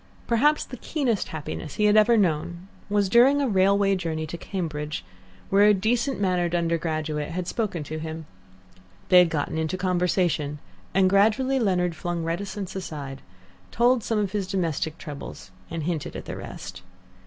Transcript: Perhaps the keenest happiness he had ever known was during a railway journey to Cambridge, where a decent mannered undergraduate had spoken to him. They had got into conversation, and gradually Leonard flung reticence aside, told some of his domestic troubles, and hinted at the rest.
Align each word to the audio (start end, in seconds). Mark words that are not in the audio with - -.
Perhaps 0.25 0.65
the 0.65 0.77
keenest 0.77 1.27
happiness 1.27 1.75
he 1.75 1.85
had 1.85 1.95
ever 1.95 2.17
known 2.17 2.67
was 2.89 3.07
during 3.07 3.39
a 3.39 3.47
railway 3.47 3.95
journey 3.95 4.25
to 4.25 4.35
Cambridge, 4.35 5.05
where 5.51 5.67
a 5.67 5.75
decent 5.75 6.19
mannered 6.19 6.55
undergraduate 6.55 7.29
had 7.29 7.47
spoken 7.47 7.83
to 7.83 7.99
him. 7.99 8.25
They 9.09 9.19
had 9.19 9.29
got 9.29 9.49
into 9.49 9.77
conversation, 9.77 10.57
and 10.91 11.07
gradually 11.07 11.59
Leonard 11.59 11.95
flung 11.95 12.23
reticence 12.23 12.75
aside, 12.75 13.21
told 13.69 14.03
some 14.03 14.17
of 14.17 14.31
his 14.31 14.47
domestic 14.47 14.97
troubles, 14.97 15.51
and 15.69 15.83
hinted 15.83 16.15
at 16.15 16.25
the 16.25 16.35
rest. 16.35 16.81